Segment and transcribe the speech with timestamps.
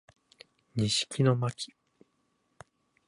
[0.73, 1.73] 西木野真姫